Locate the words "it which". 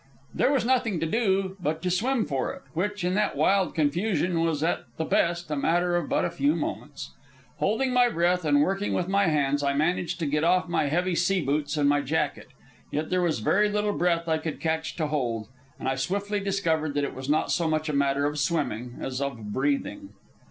2.51-3.03